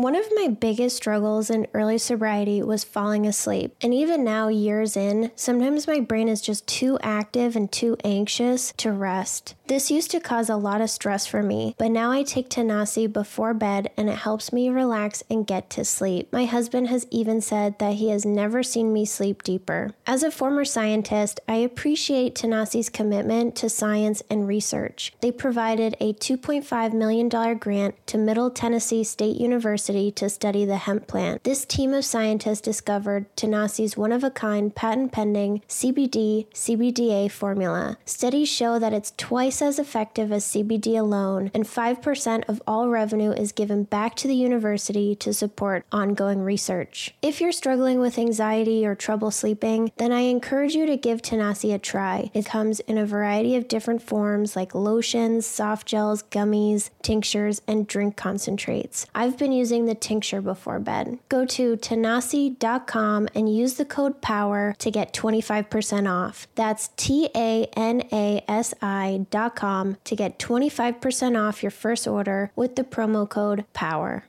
[0.00, 3.76] One of my biggest struggles in early sobriety was falling asleep.
[3.82, 8.72] And even now, years in, sometimes my brain is just too active and too anxious
[8.78, 9.56] to rest.
[9.66, 13.12] This used to cause a lot of stress for me, but now I take Tanasi
[13.12, 16.32] before bed and it helps me relax and get to sleep.
[16.32, 19.92] My husband has even said that he has never seen me sleep deeper.
[20.06, 25.12] As a former scientist, I appreciate Tanasi's commitment to science and research.
[25.20, 27.28] They provided a $2.5 million
[27.58, 31.42] grant to Middle Tennessee State University University to study the hemp plant.
[31.44, 37.98] This team of scientists discovered Tanasi's one of a kind patent pending CBD CBDA formula.
[38.04, 43.32] Studies show that it's twice as effective as CBD alone, and 5% of all revenue
[43.32, 47.14] is given back to the university to support ongoing research.
[47.22, 51.74] If you're struggling with anxiety or trouble sleeping, then I encourage you to give Tanasi
[51.74, 52.30] a try.
[52.34, 57.86] It comes in a variety of different forms like lotions, soft gels, gummies, tinctures, and
[57.86, 59.06] drink concentrates.
[59.14, 61.18] I've been using using the tincture before bed.
[61.28, 66.46] Go to tanasi.com and use the code POWER to get 25% off.
[66.54, 72.76] That's T A N A S I.com to get 25% off your first order with
[72.76, 74.24] the promo code POWER.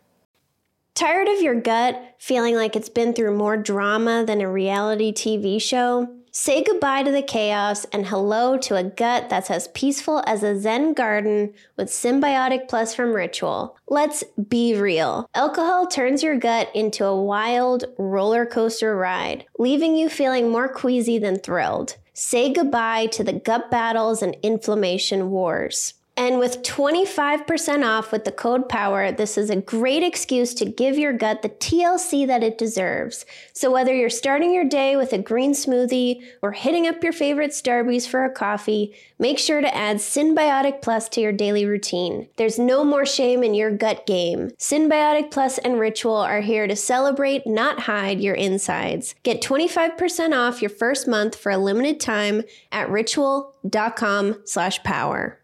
[0.93, 5.61] Tired of your gut feeling like it's been through more drama than a reality TV
[5.61, 6.07] show?
[6.33, 10.57] Say goodbye to the chaos and hello to a gut that's as peaceful as a
[10.57, 13.75] Zen garden with Synbiotic Plus from Ritual.
[13.89, 15.29] Let's be real.
[15.35, 21.19] Alcohol turns your gut into a wild roller coaster ride, leaving you feeling more queasy
[21.19, 21.97] than thrilled.
[22.13, 25.95] Say goodbye to the gut battles and inflammation wars.
[26.17, 30.97] And with 25% off with the code POWER, this is a great excuse to give
[30.97, 33.25] your gut the TLC that it deserves.
[33.53, 37.51] So whether you're starting your day with a green smoothie or hitting up your favorite
[37.51, 42.27] Starbucks for a coffee, make sure to add Synbiotic Plus to your daily routine.
[42.35, 44.51] There's no more shame in your gut game.
[44.59, 49.15] Synbiotic Plus and Ritual are here to celebrate, not hide your insides.
[49.23, 55.40] Get 25% off your first month for a limited time at ritual.com slash power.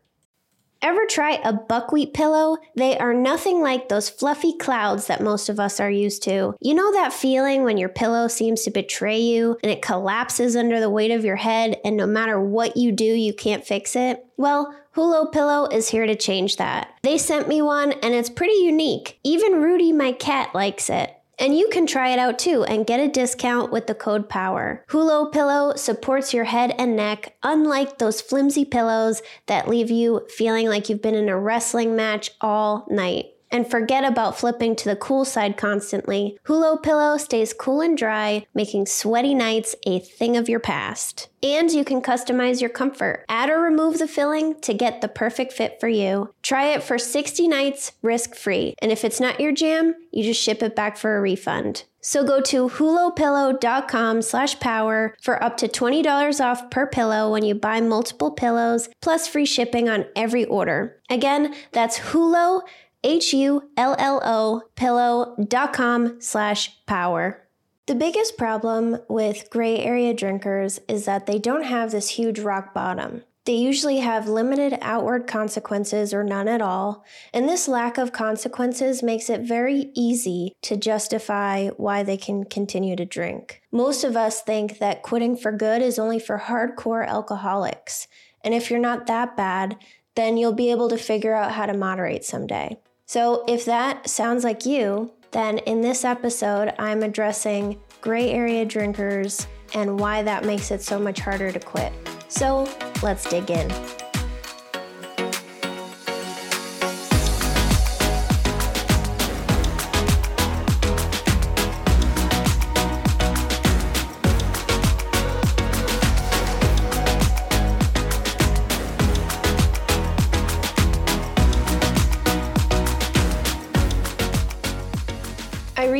[0.87, 2.59] Ever try a buckwheat pillow?
[2.75, 6.55] They are nothing like those fluffy clouds that most of us are used to.
[6.61, 10.79] You know that feeling when your pillow seems to betray you and it collapses under
[10.79, 14.25] the weight of your head, and no matter what you do, you can't fix it?
[14.37, 16.93] Well, Hullo Pillow is here to change that.
[17.03, 19.19] They sent me one and it's pretty unique.
[19.25, 21.13] Even Rudy, my cat, likes it.
[21.39, 24.83] And you can try it out too and get a discount with the code POWER.
[24.89, 30.67] Hullo Pillow supports your head and neck, unlike those flimsy pillows that leave you feeling
[30.67, 34.95] like you've been in a wrestling match all night and forget about flipping to the
[34.95, 36.37] cool side constantly.
[36.45, 41.29] Hullo Pillow stays cool and dry, making sweaty nights a thing of your past.
[41.43, 43.23] And you can customize your comfort.
[43.29, 46.33] Add or remove the filling to get the perfect fit for you.
[46.41, 48.75] Try it for 60 nights risk-free.
[48.81, 51.83] And if it's not your jam, you just ship it back for a refund.
[52.01, 57.53] So go to hullopillow.com slash power for up to $20 off per pillow when you
[57.53, 61.01] buy multiple pillows, plus free shipping on every order.
[61.09, 62.61] Again, that's Hullo
[63.07, 67.47] H-U-L-L-O pillow.com slash power.
[67.85, 72.73] The biggest problem with gray area drinkers is that they don't have this huge rock
[72.73, 73.23] bottom.
[73.45, 79.01] They usually have limited outward consequences or none at all, and this lack of consequences
[79.01, 83.61] makes it very easy to justify why they can continue to drink.
[83.71, 88.09] Most of us think that quitting for good is only for hardcore alcoholics,
[88.43, 89.77] and if you're not that bad,
[90.17, 92.77] then you'll be able to figure out how to moderate someday.
[93.07, 99.47] So, if that sounds like you, then in this episode, I'm addressing gray area drinkers
[99.73, 101.93] and why that makes it so much harder to quit.
[102.27, 102.67] So,
[103.01, 103.71] let's dig in.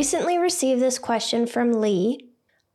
[0.08, 2.30] Recently received this question from Lee.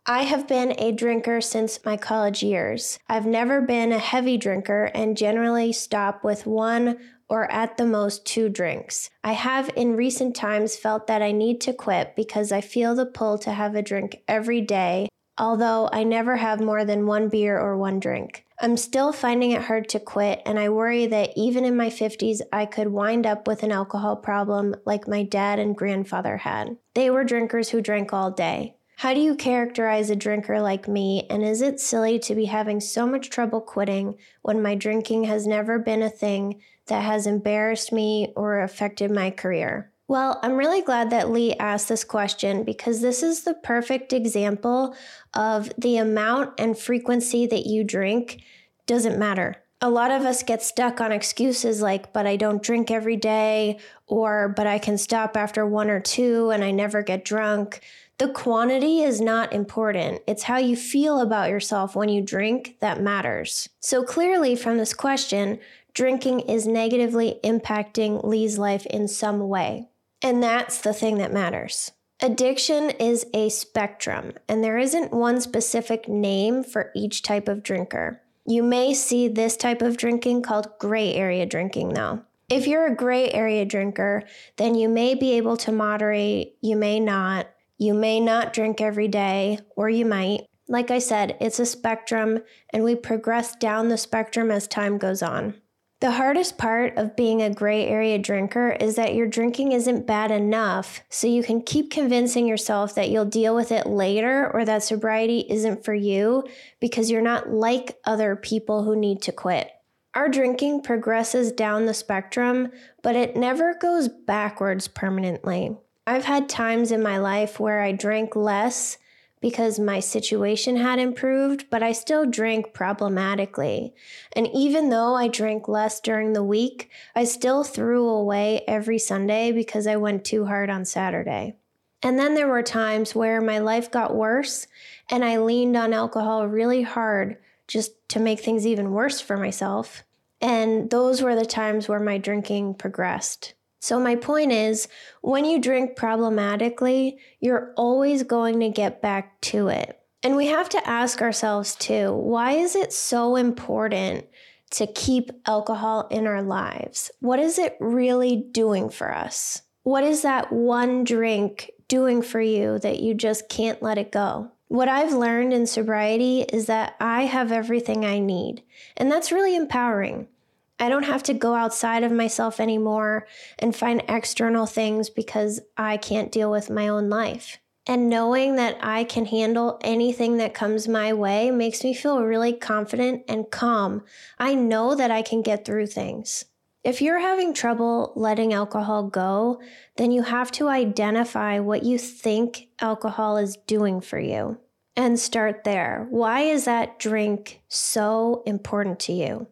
[0.06, 3.00] I have been a drinker since my college years.
[3.10, 8.24] I've never been a heavy drinker and generally stop with one or at the most
[8.28, 9.10] two drinks.
[9.24, 13.08] I have in recent times felt that I need to quit because I feel the
[13.08, 15.08] pull to have a drink every day,
[15.38, 18.46] although I never have more than one beer or one drink.
[18.60, 22.42] I'm still finding it hard to quit, and I worry that even in my 50s,
[22.52, 26.78] I could wind up with an alcohol problem like my dad and grandfather had.
[26.94, 28.76] They were drinkers who drank all day.
[28.98, 32.80] How do you characterize a drinker like me, and is it silly to be having
[32.80, 37.92] so much trouble quitting when my drinking has never been a thing that has embarrassed
[37.92, 39.92] me or affected my career?
[40.14, 44.96] Well, I'm really glad that Lee asked this question because this is the perfect example
[45.34, 48.44] of the amount and frequency that you drink
[48.86, 49.56] doesn't matter.
[49.82, 53.80] A lot of us get stuck on excuses like, but I don't drink every day,
[54.06, 57.82] or, but I can stop after one or two and I never get drunk.
[58.20, 60.22] The quantity is not important.
[60.28, 63.68] It's how you feel about yourself when you drink that matters.
[63.80, 65.58] So, clearly, from this question,
[65.96, 69.88] drinking is negatively impacting Lee's life in some way.
[70.24, 71.92] And that's the thing that matters.
[72.22, 78.22] Addiction is a spectrum, and there isn't one specific name for each type of drinker.
[78.46, 82.24] You may see this type of drinking called gray area drinking, though.
[82.50, 84.24] If you're a gray area drinker,
[84.56, 87.48] then you may be able to moderate, you may not.
[87.78, 90.46] You may not drink every day, or you might.
[90.70, 92.40] Like I said, it's a spectrum,
[92.70, 95.56] and we progress down the spectrum as time goes on.
[96.04, 100.32] The hardest part of being a gray area drinker is that your drinking isn't bad
[100.32, 104.84] enough, so you can keep convincing yourself that you'll deal with it later or that
[104.84, 106.44] sobriety isn't for you
[106.82, 109.72] because you're not like other people who need to quit.
[110.14, 115.78] Our drinking progresses down the spectrum, but it never goes backwards permanently.
[116.06, 118.98] I've had times in my life where I drank less
[119.44, 123.94] because my situation had improved, but I still drank problematically.
[124.32, 129.52] And even though I drank less during the week, I still threw away every Sunday
[129.52, 131.58] because I went too hard on Saturday.
[132.02, 134.66] And then there were times where my life got worse
[135.10, 137.36] and I leaned on alcohol really hard
[137.68, 140.06] just to make things even worse for myself.
[140.40, 143.56] And those were the times where my drinking progressed.
[143.84, 144.88] So, my point is
[145.20, 150.00] when you drink problematically, you're always going to get back to it.
[150.24, 154.26] And we have to ask ourselves too why is it so important
[154.72, 157.12] to keep alcohol in our lives?
[157.20, 159.64] What is it really doing for us?
[159.82, 164.50] What is that one drink doing for you that you just can't let it go?
[164.70, 168.64] What I've learned in sobriety is that I have everything I need,
[168.96, 170.30] and that's really empowering.
[170.80, 173.28] I don't have to go outside of myself anymore
[173.60, 177.58] and find external things because I can't deal with my own life.
[177.86, 182.54] And knowing that I can handle anything that comes my way makes me feel really
[182.54, 184.04] confident and calm.
[184.40, 186.46] I know that I can get through things.
[186.84, 189.62] If you're having trouble letting alcohol go,
[189.98, 194.58] then you have to identify what you think alcohol is doing for you
[194.96, 196.08] and start there.
[196.10, 199.48] Why is that drink so important to you?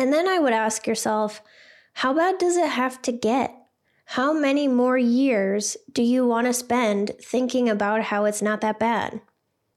[0.00, 1.42] And then I would ask yourself,
[1.92, 3.54] how bad does it have to get?
[4.06, 8.78] How many more years do you want to spend thinking about how it's not that
[8.78, 9.20] bad?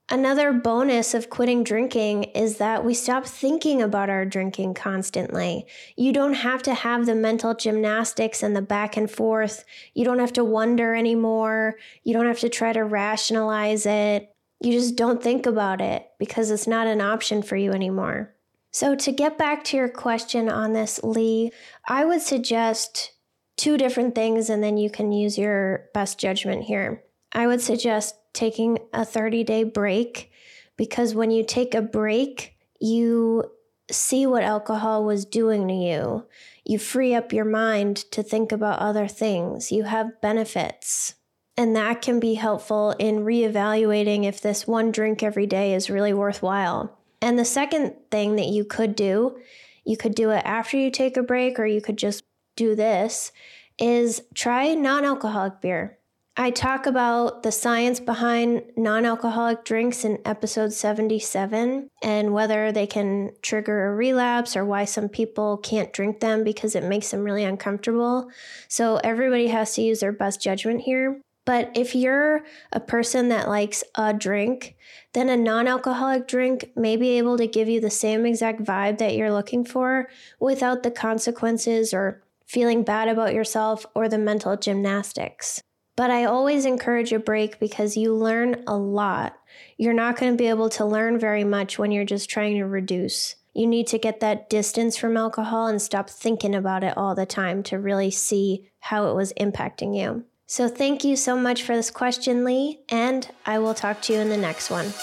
[0.10, 5.66] Another bonus of quitting drinking is that we stop thinking about our drinking constantly.
[5.98, 9.66] You don't have to have the mental gymnastics and the back and forth.
[9.94, 11.76] You don't have to wonder anymore.
[12.06, 14.34] You don't have to try to rationalize it.
[14.62, 18.33] You just don't think about it because it's not an option for you anymore.
[18.74, 21.52] So, to get back to your question on this, Lee,
[21.88, 23.12] I would suggest
[23.56, 27.04] two different things and then you can use your best judgment here.
[27.32, 30.32] I would suggest taking a 30 day break
[30.76, 33.46] because when you take a break, you
[33.92, 36.26] see what alcohol was doing to you.
[36.66, 39.72] You free up your mind to think about other things.
[39.72, 41.14] You have benefits.
[41.56, 46.14] And that can be helpful in reevaluating if this one drink every day is really
[46.14, 46.98] worthwhile.
[47.24, 49.38] And the second thing that you could do,
[49.86, 52.26] you could do it after you take a break, or you could just
[52.58, 53.32] do this,
[53.80, 55.98] is try non alcoholic beer.
[56.36, 62.88] I talk about the science behind non alcoholic drinks in episode 77 and whether they
[62.88, 67.24] can trigger a relapse or why some people can't drink them because it makes them
[67.24, 68.30] really uncomfortable.
[68.68, 71.22] So, everybody has to use their best judgment here.
[71.46, 74.76] But if you're a person that likes a drink,
[75.14, 78.98] then a non alcoholic drink may be able to give you the same exact vibe
[79.00, 80.10] that you're looking for
[80.40, 85.62] without the consequences or feeling bad about yourself or the mental gymnastics.
[85.96, 89.38] But I always encourage a break because you learn a lot.
[89.78, 92.66] You're not going to be able to learn very much when you're just trying to
[92.66, 93.36] reduce.
[93.54, 97.28] You need to get that distance from alcohol and stop thinking about it all the
[97.28, 100.26] time to really see how it was impacting you.
[100.56, 104.20] So thank you so much for this question, Lee, and I will talk to you
[104.20, 104.94] in the next one.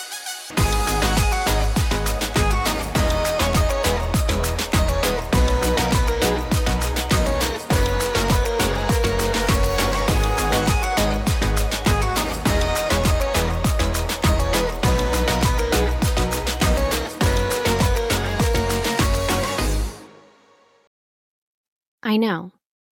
[22.04, 22.52] I know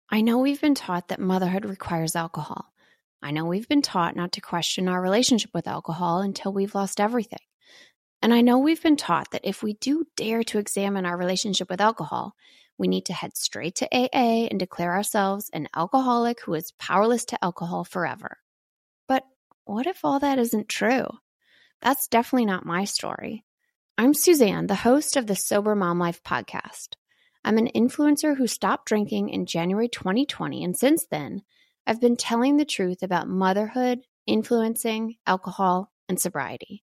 [0.09, 2.71] I know we've been taught that motherhood requires alcohol.
[3.23, 7.01] I know we've been taught not to question our relationship with alcohol until we've lost
[7.01, 7.39] everything.
[8.21, 11.69] And I know we've been taught that if we do dare to examine our relationship
[11.69, 12.35] with alcohol,
[12.77, 17.25] we need to head straight to AA and declare ourselves an alcoholic who is powerless
[17.25, 18.37] to alcohol forever.
[19.07, 19.23] But
[19.63, 21.07] what if all that isn't true?
[21.81, 23.43] That's definitely not my story.
[23.97, 26.95] I'm Suzanne, the host of the Sober Mom Life podcast.
[27.45, 31.43] I'm an influencer who stopped drinking in January 2020, and since then,
[31.85, 36.83] I've been telling the truth about motherhood, influencing, alcohol, and sobriety.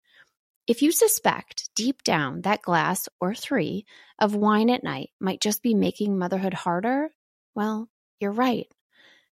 [0.68, 3.88] If you suspect deep down that glass or three
[4.20, 7.10] of wine at night might just be making motherhood harder,
[7.56, 8.68] well, you're right.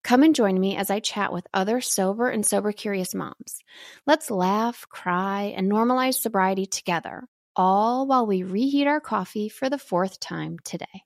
[0.04, 3.60] Come and join me as I chat with other sober and sober curious moms.
[4.08, 9.78] Let's laugh, cry, and normalize sobriety together, all while we reheat our coffee for the
[9.78, 11.04] fourth time today.